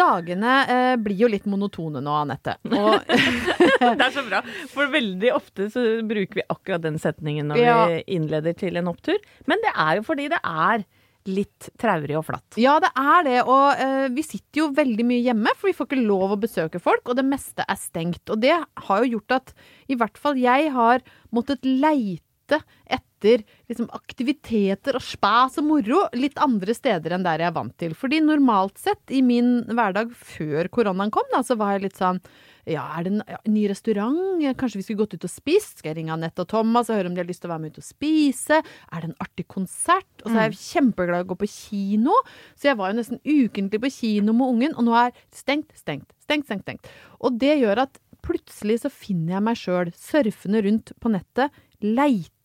[0.01, 2.57] Dagene eh, blir jo litt monotone nå, Anette.
[2.71, 3.05] Og
[3.81, 4.41] Det er så bra,
[4.73, 7.77] for veldig ofte så bruker vi akkurat den setningen når Ja.
[7.91, 9.21] vi innleder til en opptur.
[9.51, 10.85] Men det er jo fordi det er
[11.29, 12.57] litt traurig og flatt.
[12.61, 13.39] Ja, det er det.
[13.45, 16.81] Og eh, vi sitter jo veldig mye hjemme, for vi får ikke lov å besøke
[16.83, 18.25] folk, og det meste er stengt.
[18.33, 19.53] Og det har jo gjort at
[19.93, 21.05] i hvert fall jeg har
[21.37, 27.45] måttet leite etter etter liksom, aktiviteter og spas og moro litt andre steder enn der
[27.45, 27.95] jeg er vant til.
[27.95, 32.21] Fordi normalt sett, i min hverdag før koronaen kom, da, så var jeg litt sånn
[32.69, 34.43] ja, er det en ny restaurant?
[34.61, 35.81] Kanskje vi skulle gått ut og spist?
[35.81, 37.65] Skal jeg ringe Anette og Thomas og høre om de har lyst til å være
[37.65, 38.61] med ut og spise?
[38.61, 40.11] Er det en artig konsert?
[40.21, 42.19] Og så er jeg kjempeglad i å gå på kino,
[42.55, 46.13] så jeg var jo nesten ukentlig på kino med ungen, og nå er stengt, stengt,
[46.23, 46.69] stengt, stengt.
[46.69, 46.93] stengt.
[47.25, 51.57] Og det gjør at plutselig så finner jeg meg sjøl surfende rundt på nettet,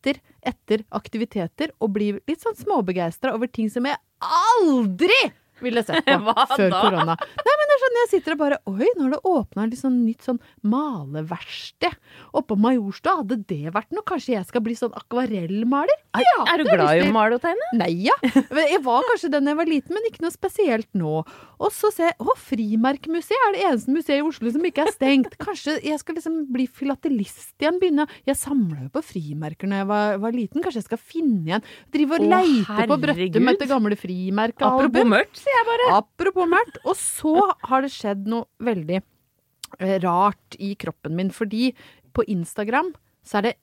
[0.06, 5.32] leiter etter aktiviteter og blir litt sånn småbegeistra over ting som jeg aldri
[5.63, 6.82] ville sett på før da?
[6.82, 7.15] korona.
[7.15, 9.78] Nei, men det er sånn, Jeg sitter og bare Oi, nå har det åpna et
[9.80, 11.96] sånn nytt sånn maleverksted
[12.36, 13.20] oppå Majorstua.
[13.22, 14.04] Hadde det vært noe?
[14.08, 16.00] Kanskje jeg skal bli sånn akvarellmaler?
[16.20, 17.70] Ja, er du glad i å male og tegne?
[17.80, 18.15] Nei, ja.
[18.26, 21.22] Jeg var kanskje den jeg var liten, men ikke noe spesielt nå.
[21.56, 24.91] Og så ser jeg å, Frimerkemuseet er det eneste museet i Oslo som ikke er
[24.96, 25.36] stengt.
[25.41, 29.89] Kanskje jeg skal liksom bli filatelist igjen, begynne Jeg samla jo på frimerker da jeg
[29.89, 30.63] var, var liten.
[30.63, 31.65] Kanskje jeg skal finne igjen
[31.96, 33.50] Drive og leite på Brøttum herregud.
[33.56, 34.86] etter gamle frimerkealbum.
[34.89, 35.90] Apropos mørkt, sier jeg bare.
[36.00, 36.80] Apropos mørkt.
[36.86, 37.36] Og så
[37.70, 41.70] har det skjedd noe veldig eh, rart i kroppen min, fordi
[42.16, 42.94] på Instagram
[43.26, 43.56] så er det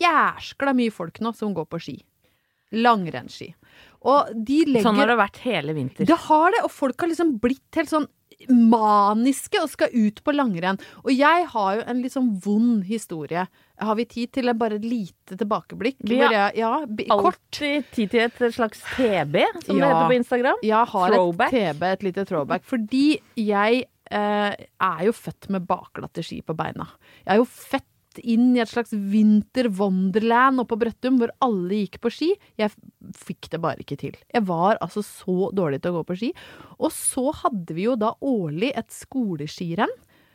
[0.00, 1.96] jæskla mye folk nå som går på ski.
[2.72, 3.52] Langrennsski.
[4.08, 6.08] Og de legger Sånn har det vært hele vinter.
[6.08, 8.08] det har det, og folk har liksom blitt helt sånn
[8.50, 10.80] maniske og skal ut på langrenn.
[11.04, 13.46] Og jeg har jo en litt sånn vond historie.
[13.82, 15.98] Har vi tid til bare et lite tilbakeblikk?
[16.06, 16.72] Vi har jeg, ja,
[17.10, 17.40] kort.
[17.50, 20.60] Alltid tid til et slags TB, som det heter på Instagram.
[20.66, 21.52] Jeg har Throwback.
[21.54, 22.66] et TB, et lite throwback.
[22.68, 23.06] Fordi
[23.40, 24.52] jeg eh,
[24.86, 26.86] er jo født med bakglatte ski på beina.
[27.24, 27.88] Jeg er jo født
[28.20, 32.30] inn i et slags vinter wonderland oppe på Brøttum, hvor alle gikk på ski.
[32.60, 32.72] Jeg
[33.16, 34.16] fikk det bare ikke til.
[34.32, 36.32] Jeg var altså så dårlig til å gå på ski.
[36.78, 39.92] Og så hadde vi jo da årlig et skoleskirenn.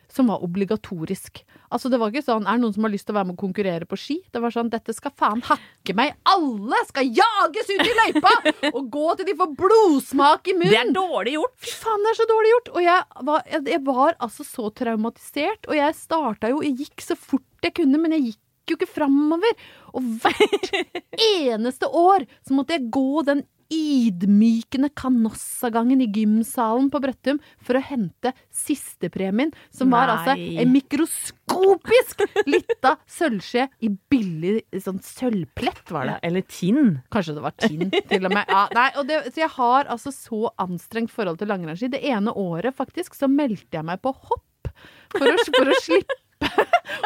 [0.08, 1.42] Som var obligatorisk.
[1.68, 3.36] Altså Det var ikke sånn er det noen som har lyst til å være med
[3.36, 4.16] og konkurrere på ski.
[4.32, 6.14] Det var sånn dette skal faen hakke meg.
[6.32, 8.32] Alle skal jages ut i løypa!
[8.72, 10.72] og gå til de får blodsmak i munnen!
[10.72, 11.56] Det er dårlig gjort!
[11.60, 12.72] Fy faen, det er så dårlig gjort!
[12.72, 15.68] Og jeg var, jeg, jeg var altså så traumatisert.
[15.68, 18.94] Og jeg starta jo Jeg gikk så fort jeg kunne, men jeg gikk jo ikke
[18.98, 19.68] framover.
[19.96, 20.72] Og hvert
[21.44, 27.84] eneste år så måtte jeg gå den ydmykende Canossa-gangen i gymsalen på Brøttum for å
[27.84, 36.16] hente sistepremien, som var altså en mikroskopisk lita sølvskje i billig sånn sølvplett, var det.
[36.16, 36.94] Ja, eller tinn.
[37.14, 38.46] Kanskje det var tinn, til og med.
[38.48, 41.92] Ja, nei, og det, så jeg har altså så anstrengt forhold til langrennsski.
[41.92, 44.72] Det ene året faktisk så meldte jeg meg på hopp
[45.12, 46.22] for å, for å slippe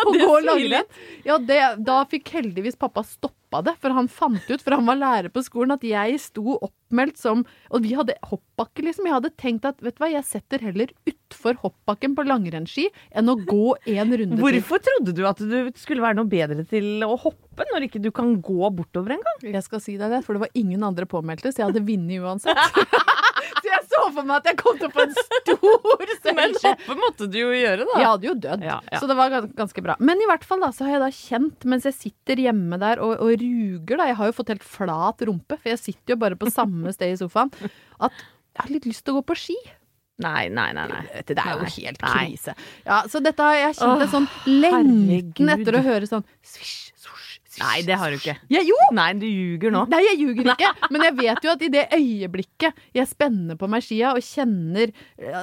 [0.05, 0.89] å gå gå lage den.
[1.27, 4.99] Ja, det, da fikk heldigvis pappa stoppa det, for han fant ut, for han var
[4.99, 9.07] lærer på skolen, at jeg sto oppmeldt som Og vi hadde hoppbakke, liksom.
[9.07, 13.31] Jeg hadde tenkt at vet du hva, jeg setter heller utfor hoppbakken på langrennsski enn
[13.31, 14.41] å gå en runde til.
[14.41, 18.11] Hvorfor trodde du at du skulle være noe bedre til å hoppe, når ikke du
[18.15, 19.43] kan gå bortover en gang?
[19.53, 22.23] Jeg skal si deg det, for det var ingen andre påmeldte, så jeg hadde vunnet
[22.23, 22.57] uansett.
[24.01, 26.03] så for meg at jeg kom til å få en stor
[26.35, 26.71] Men sølvskje.
[26.73, 27.97] hoppe måtte du jo gjøre, da.
[28.01, 28.99] Jeg hadde jo dødd, Ja, ja.
[29.01, 29.95] så det var ganske bra.
[30.01, 33.01] Men i hvert fall da, så har jeg da kjent, mens jeg sitter hjemme der
[33.03, 36.21] og, og ruger, da Jeg har jo fått helt flat rumpe, for jeg sitter jo
[36.25, 37.53] bare på samme sted i sofaen,
[38.01, 38.11] at
[38.51, 39.55] jeg har litt lyst til å gå på ski.
[40.21, 40.83] Nei, nei, nei.
[40.91, 41.21] nei.
[41.25, 42.53] Det er jo helt krise.
[42.85, 44.27] Ja, så dette har jeg kjent en sånn
[44.61, 46.90] lengten etter å høre sånn svisj,
[47.59, 48.37] Nei, det har du ikke.
[48.53, 48.77] Ja, jo!
[48.95, 49.83] Nei, du ljuger nå.
[49.91, 50.69] Nei, jeg ljuger ikke.
[50.93, 54.93] Men jeg vet jo at i det øyeblikket jeg spenner på meg skia og kjenner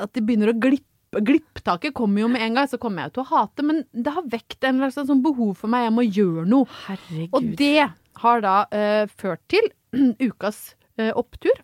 [0.01, 3.23] at det begynner å glippe Glipptaket kommer jo med en gang, så kommer jeg til
[3.23, 5.87] å hate, men det har vekt en slags sånn behov for meg.
[5.87, 6.69] Jeg må gjøre noe.
[6.85, 7.33] Herregud.
[7.33, 7.87] Og det
[8.23, 9.71] har da uh, ført til
[10.29, 11.63] ukas uh, opptur.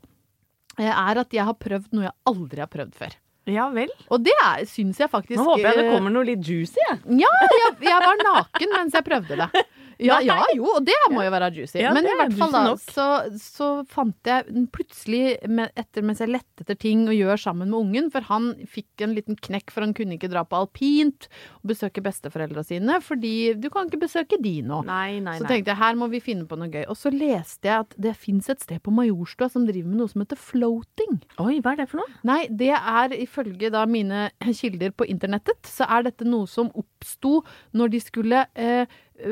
[0.78, 3.18] Uh, Er at jeg har prøvd noe jeg aldri har prøvd før.
[3.50, 3.90] Ja vel.
[4.09, 4.35] Og det
[4.70, 6.94] syns jeg faktisk Nå håper jeg det eh, kommer noe litt juicy, ja,
[7.44, 9.64] jeg, jeg var naken mens jeg prøvde det.
[10.02, 11.78] Ja, ja, jo, og det må jo være juicy.
[11.83, 13.07] Ja, Men i er hvert fall da, så,
[13.40, 17.78] så fant jeg plutselig, med, etter mens jeg lette etter ting å gjøre sammen med
[17.80, 21.28] ungen, for han fikk en liten knekk, for han kunne ikke dra på alpint
[21.61, 24.83] og besøke besteforeldra sine, fordi du kan ikke besøke de nå.
[24.88, 26.85] Nei, nei, Så tenkte jeg her må vi finne på noe gøy.
[26.90, 30.12] Og så leste jeg at det fins et sted på Majorstua som driver med noe
[30.12, 31.20] som heter floating.
[31.42, 32.20] Oi, hva er det for noe?
[32.26, 34.28] Nei, det er ifølge da mine
[34.61, 37.40] kilder på internettet, så er dette noe som oppsto
[37.76, 38.87] når de skulle eh,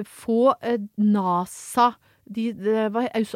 [0.09, 1.92] få eh, NASA
[2.25, 2.88] de, de,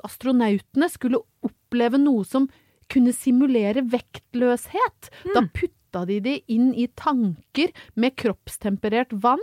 [0.07, 2.49] Astronautene skulle oppleve noe som
[2.93, 5.11] kunne simulere vektløshet.
[5.35, 9.43] Da putta de det inn i tanker med kroppstemperert vann.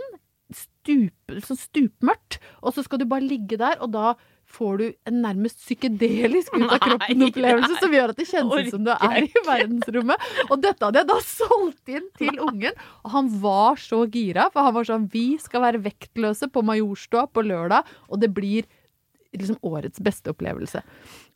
[0.54, 2.38] Stup, sånn stupmørkt.
[2.62, 4.14] Og så skal du bare ligge der, og da
[4.54, 8.86] får du en nærmest psykedelisk ut av kroppen-opplevelse som gjør at det kjennes ut som
[8.86, 10.30] du er i verdensrommet.
[10.48, 14.48] Og dette hadde jeg da solgt inn til ungen, og han var så gira.
[14.54, 18.68] For han var sånn Vi skal være vektløse på Majorstua på lørdag, og det blir
[19.34, 20.82] liksom årets beste opplevelse.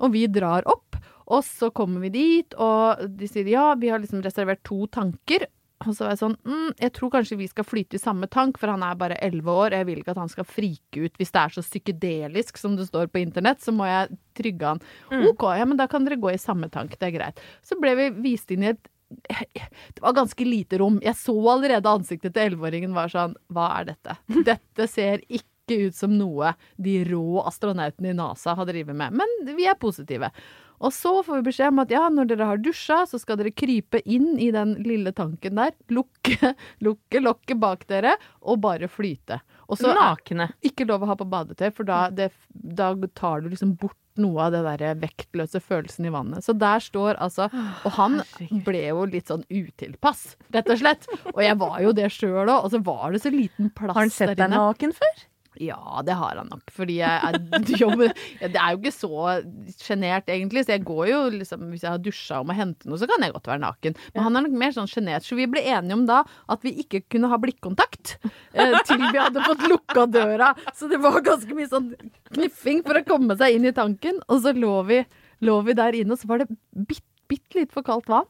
[0.03, 4.01] Og vi drar opp, og så kommer vi dit, og de sier ja, vi har
[4.01, 5.45] liksom reservert to tanker.
[5.87, 8.59] Og så var jeg sånn mm, Jeg tror kanskje vi skal flyte i samme tank,
[8.59, 9.77] for han er bare elleve år.
[9.79, 12.89] Jeg vil ikke at han skal frike ut hvis det er så psykedelisk som det
[12.89, 13.63] står på internett.
[13.63, 14.83] Så må jeg trygge han.
[15.31, 16.99] OK, ja, men da kan dere gå i samme tank.
[16.99, 17.43] Det er greit.
[17.67, 20.99] Så ble vi vist inn i et det var ganske lite rom.
[21.01, 24.19] Jeg så allerede ansiktet til elleveåringen var sånn Hva er dette?
[24.45, 29.21] Dette ser ikke ut som noe de rå astronautene i NASA har drevet med.
[29.21, 30.33] Men vi er positive.
[30.79, 33.51] Og så får vi beskjed om at ja, når dere har dusja, så skal dere
[33.51, 36.55] krype inn i den lille tanken der, lukke,
[36.87, 39.41] lukke lokket bak dere og bare flyte.
[39.69, 40.53] Også, Nakne.
[40.65, 44.49] ikke lov å ha på badetøy, for da, det, da tar du liksom bort noe
[44.49, 46.43] av det der vektløse følelsen i vannet.
[46.47, 48.21] Så der står altså Og han
[48.67, 51.07] ble jo litt sånn utilpass, rett og slett.
[51.35, 53.95] Og jeg var jo det sjøl òg, og så var det så liten plass der
[53.95, 53.99] inne.
[53.99, 55.27] Har han sett deg naken før?
[55.59, 56.71] Ja, det har han nok.
[56.75, 57.39] Fordi jeg er,
[57.83, 59.39] jobber, det er jo ikke så
[59.75, 60.65] sjenert, egentlig.
[60.65, 63.25] Så jeg går jo liksom Hvis jeg har dusja og må hente noe, så kan
[63.25, 63.99] jeg godt være naken.
[64.15, 65.27] Men han er nok mer sånn sjenert.
[65.27, 68.17] Så vi ble enige om da at vi ikke kunne ha blikkontakt
[68.55, 70.53] eh, til vi hadde fått lukka døra.
[70.79, 71.93] Så det var ganske mye sånn
[72.35, 74.23] kniffing for å komme seg inn i tanken.
[74.29, 75.03] Og så lå vi,
[75.47, 78.29] lå vi der inne, og så var det bitte, bitte litt for kaldt vann.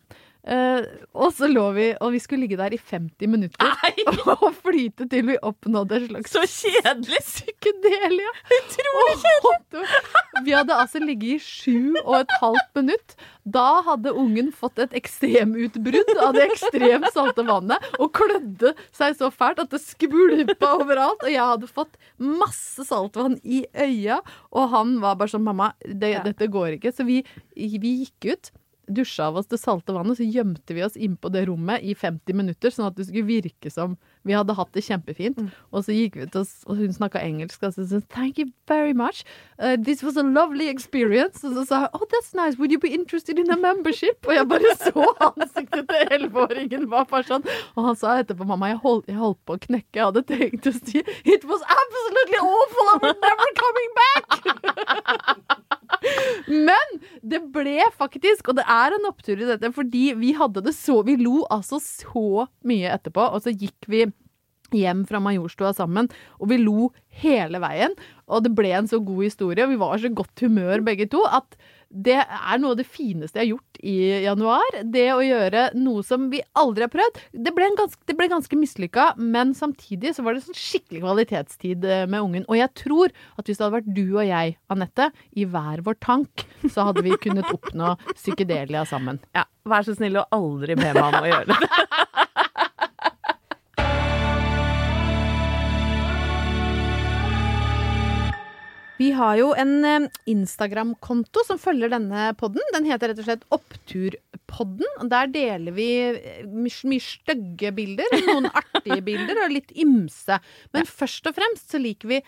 [0.48, 3.68] Eh, og så lå vi, og vi skulle ligge der i 50 minutter
[4.38, 7.18] og flyte til vi oppnådde et slags Så kjedelig!
[7.26, 8.30] psykedelia.
[8.56, 9.82] Utrolig kjedelig!
[10.46, 13.16] Vi hadde altså ligget i sju og et halvt minutt.
[13.44, 19.28] Da hadde ungen fått et ekstremutbrudd av det ekstremt salte vannet og klødde seg så
[19.34, 21.24] fælt at det skvulpa overalt.
[21.26, 24.20] Og jeg hadde fått masse saltvann i øya,
[24.52, 26.92] og han var bare sånn Mamma, det, dette går ikke.
[26.92, 27.20] Så vi,
[27.56, 28.50] vi gikk ut.
[28.88, 32.36] Dusja av oss det salte vannet, så gjemte vi oss innpå det rommet i 50
[32.36, 33.96] minutter, sånn at det skulle virke som
[34.28, 35.38] vi hadde hatt det kjempefint.
[35.72, 38.48] Og så gikk vi ut, og, og hun snakka engelsk, og så sa Thank you
[38.68, 39.24] very much.
[39.58, 41.44] Uh, this was a lovely experience.
[41.44, 42.58] Og så sa hun Oh, that's nice.
[42.58, 44.26] Would you be interested in a membership?
[44.26, 47.48] Og jeg bare så ansiktet til elleveåringen var bare sånn.
[47.76, 49.94] Og han sa etterpå, mamma, jeg holdt, jeg holdt på å knekke.
[49.96, 52.94] Jeg hadde tenkt å si It was absolutely awful.
[52.98, 55.74] I'm never coming back.
[56.48, 60.74] Men det ble faktisk, og det er en opptur i dette, fordi vi hadde det
[60.76, 64.06] så Vi lo altså så mye etterpå, og så gikk vi
[64.76, 66.90] hjem fra Majorstua sammen, og vi lo
[67.22, 67.94] hele veien.
[68.28, 71.22] Og det ble en så god historie, og vi var så godt humør begge to,
[71.24, 71.56] at
[71.88, 73.96] det er noe av det fineste jeg har gjort i
[74.26, 74.78] januar.
[74.84, 77.20] Det å gjøre noe som vi aldri har prøvd.
[77.32, 81.02] Det ble, en ganske, det ble ganske mislykka, men samtidig så var det sånn skikkelig
[81.04, 82.48] kvalitetstid eh, med ungen.
[82.48, 86.00] Og jeg tror at hvis det hadde vært du og jeg, Anette, i hver vår
[86.04, 89.22] tank, så hadde vi kunnet oppnå psykedelia sammen.
[89.36, 91.58] Ja, Vær så snill og aldri be meg om å gjøre det.
[98.98, 102.64] Vi har jo en eh, Instagram-konto som følger denne podden.
[102.74, 105.06] Den heter rett og slett Oppturpodden.
[105.12, 110.40] Der deler vi eh, mye mye stygge bilder, noen artige bilder og litt ymse.
[110.74, 112.22] Men først og fremst så liker vi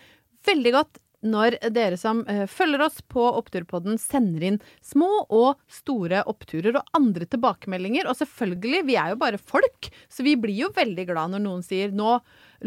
[0.46, 6.22] veldig godt når dere som eh, følger oss på Oppturpodden, sender inn små og store
[6.30, 8.06] oppturer og andre tilbakemeldinger.
[8.06, 11.66] Og selvfølgelig, vi er jo bare folk, så vi blir jo veldig glad når noen
[11.66, 12.20] sier 'nå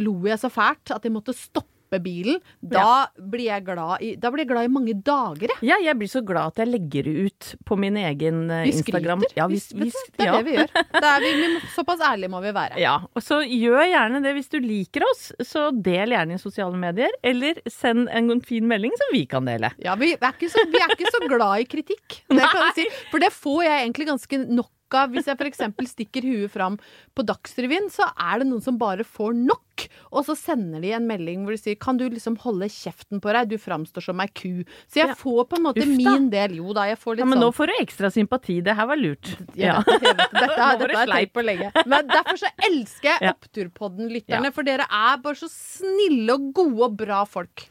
[0.03, 2.39] lo jeg så fælt at jeg måtte stoppe bilen'.
[2.61, 5.59] Da, blir jeg glad i, da blir jeg glad i mange dager, jeg.
[5.61, 8.71] Ja, jeg blir så glad at jeg legger det ut på min egen eh, Vi
[8.71, 9.21] Instagram.
[9.21, 9.37] skryter.
[9.37, 10.37] Ja, vi, Vi- vi, det er ja.
[10.37, 10.69] det vi gjør.
[10.93, 12.79] Det vi, vi såpass ærlige må vi være.
[12.79, 16.77] Ja, og så gjør gjerne det hvis du liker oss, så del gjerne i sosiale
[16.77, 19.71] medier, eller send en fin melding som vi kan dele.
[19.83, 22.75] Ja, vi er ikke så, vi er ikke så glad i kritikk, det kan jeg
[22.75, 22.87] si.
[23.11, 25.11] For det får jeg egentlig ganske nok av.
[25.13, 25.61] Hvis jeg f.eks.
[25.93, 26.77] stikker huet fram
[27.15, 29.87] på Dagsrevyen, så er det noen som bare får nok.
[30.13, 33.33] Og så sender de en melding hvor de sier 'kan du liksom holde kjeften på
[33.33, 34.63] deg', du framstår som ei ku.
[34.87, 35.13] Så jeg Ja.
[35.15, 36.55] får på en måte min del.
[36.57, 38.61] Jo da, jeg får litt Ja, men nå sånn får du ekstra sympati.
[38.63, 39.25] Det her var lurt.
[39.55, 39.81] Ja.
[39.81, 40.29] vet vet det.
[40.31, 41.71] Dette, dette har jeg tenkt på lenge.
[41.87, 43.33] Men derfor så elsker jeg.
[43.33, 47.67] Oppturpodden-lytterne, for dere er bare så snille og gode og bra folk.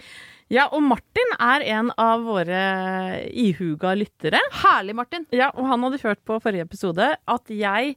[0.53, 2.62] Ja, og Martin er en av våre
[3.33, 4.37] ihuga lyttere.
[4.61, 5.25] Herlig, Martin.
[5.33, 7.95] Ja, og han hadde hørt på forrige episode at jeg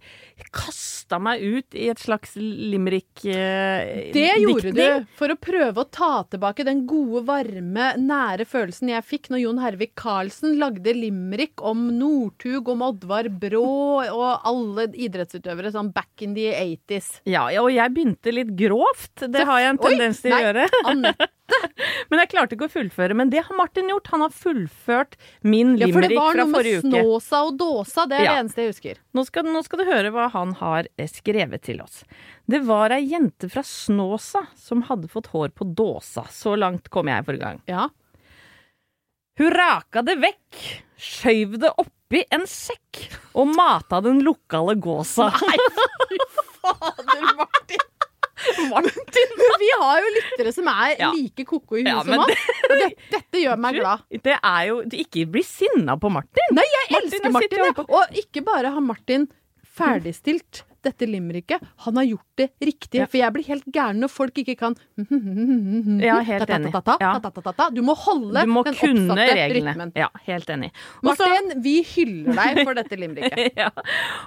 [0.55, 4.15] kasta meg ut i et slags limerick-diktning.
[4.15, 9.07] Det gjorde du for å prøve å ta tilbake den gode, varme, nære følelsen jeg
[9.09, 13.67] fikk når Jon Hervik Karlsen lagde limerick om Northug, om Oddvar Brå
[14.05, 17.17] og alle idrettsutøvere sånn back in the 80s.
[17.27, 19.27] Ja, og jeg begynte litt grovt.
[19.27, 20.69] Det har jeg en Oi, tendens til å nei, gjøre.
[20.85, 21.31] Anette.
[22.09, 23.15] Men jeg klarte ikke å fullføre.
[23.17, 24.07] Men det har Martin gjort.
[24.13, 25.15] Han har fullført
[25.45, 26.51] min limerick fra forrige uke.
[26.51, 27.03] Ja, for det var noe med.
[27.05, 28.31] Snåsa og Dåsa, det er Ja.
[28.33, 29.01] det eneste jeg husker.
[29.13, 32.03] Nå skal, nå skal du høre hva han har eh, skrevet til oss.
[32.49, 36.25] Det var ei jente fra Snåsa som hadde fått hår på dåsa.
[36.33, 37.61] Så langt kom jeg for gang.
[37.69, 37.87] Ja.
[39.37, 40.61] Hun raka det vekk,
[40.95, 43.01] skjøv det oppi en sekk
[43.35, 45.27] og mata den lokale gåsa.
[46.65, 47.83] Fader, Martin.
[48.73, 49.33] Martin.
[49.61, 51.11] Vi har jo lyttere som er Ja.
[51.15, 52.45] like ko-ko i huet Ja, som oss.
[52.69, 54.03] Og det, dette gjør meg glad.
[54.23, 56.53] Det er jo Ikke bli sinna på Martin.
[56.57, 57.65] Nei, jeg Martin elsker Martin.
[57.65, 57.87] jeg.
[57.89, 59.27] Og ikke bare har Martin
[59.75, 62.99] ferdigstilt dette limericket, han har gjort det riktig.
[63.01, 63.07] Ja.
[63.09, 66.71] For jeg blir helt gæren når folk ikke kan Ja, helt enig.
[67.75, 69.73] Du må holde Du må den kunne oppsatte reglene.
[69.73, 69.91] rytmen.
[69.97, 70.71] Ja, helt enig.
[71.03, 73.57] Også, Martin, vi hyller deg for dette limericket.
[73.63, 73.69] ja.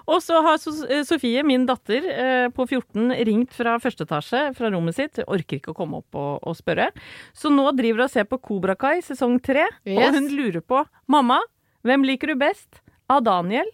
[0.09, 4.73] Og så har eh, Sofie, min datter eh, på 14, ringt fra første etasje fra
[4.75, 5.21] rommet sitt.
[5.27, 6.91] Orker ikke å komme opp og, og spørre.
[7.37, 9.99] Så nå driver hun og ser på Kobra Kai sesong tre, Yes.
[10.11, 11.39] og hun lurer på Mamma,
[11.87, 12.81] hvem liker du best?
[13.09, 13.69] Av Daniel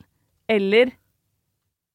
[0.51, 0.93] eller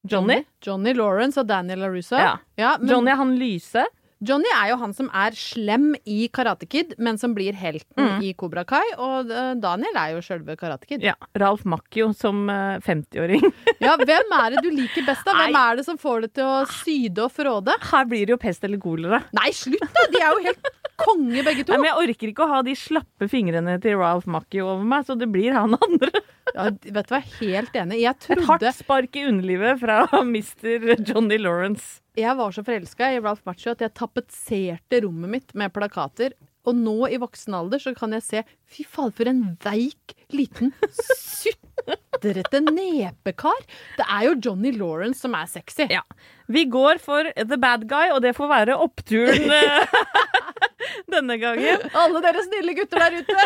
[0.07, 0.43] Johnny?
[0.63, 2.15] Johnny Lawrence og Daniel LaRusso.
[2.19, 2.37] Ja.
[2.79, 3.85] men Johnny er han lyse.
[4.19, 8.21] Johnny er jo han som er slem i Karate Kid, men som blir helten Mm.
[8.27, 8.83] i Kobra Kai.
[8.99, 11.01] Og eh, Daniel er jo sjølve Karate Kid.
[11.07, 13.45] Ja, Ralf Macchio som eh, 50-åring.
[13.79, 15.37] Ja, hvem er det du liker best, da?
[15.39, 15.61] Hvem Nei.
[15.71, 17.71] er det som får det til å syde og fråde?
[17.93, 19.21] Her blir det jo pest eller kolera.
[19.39, 20.03] Nei, slutt da!
[20.11, 20.67] De er jo helt
[20.99, 21.71] konge, begge to.
[21.71, 25.07] Nei, men jeg orker ikke å ha de slappe fingrene til Ralph Macchio over meg,
[25.07, 26.11] så det blir han andre.
[26.55, 28.01] Ja, vet du hva, helt enig.
[28.03, 30.01] Jeg Et hardt spark i underlivet fra
[30.33, 30.95] Mr.
[31.05, 31.99] Johnny Lawrence.
[32.19, 36.35] Jeg var så forelska i Ralph Macchio at jeg tapetserte rommet mitt med plakater.
[36.67, 40.73] Og nå i voksen alder så kan jeg se Fy faen, for en veik, liten,
[41.17, 43.63] sutrete nepekar.
[43.97, 45.87] Det er jo Johnny Lawrence som er sexy.
[45.89, 46.03] Ja.
[46.51, 49.47] Vi går for the bad guy, og det får være oppturen
[51.11, 51.87] denne gangen.
[51.93, 53.39] Alle dere snille gutter der ute!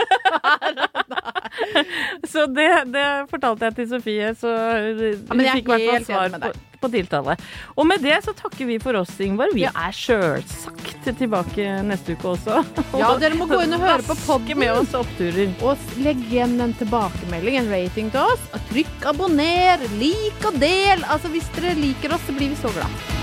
[2.33, 4.51] Så det, det fortalte jeg til Sofie, så
[5.29, 7.35] hun ja, fikk i hvert fall svar på, på tiltale.
[7.77, 9.53] Og med det så takker vi for oss, Ingvar.
[9.55, 12.61] Vi er sjølsagt tilbake neste uke også.
[13.03, 14.59] Ja, dere må gå inn og høre på podden.
[14.63, 15.51] med oss oppturer.
[15.65, 18.47] Og legg igjen en tilbakemelding, en rating til oss.
[18.71, 21.03] Trykk abonner, lik og del.
[21.09, 23.22] Altså, hvis dere liker oss, så blir vi så glad.